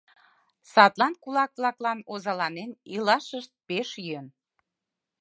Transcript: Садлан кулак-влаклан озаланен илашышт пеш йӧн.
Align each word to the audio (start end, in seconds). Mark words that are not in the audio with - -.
Садлан 0.73 1.13
кулак-влаклан 1.23 1.99
озаланен 2.13 2.71
илашышт 2.95 3.51
пеш 3.67 3.89
йӧн. 4.07 4.27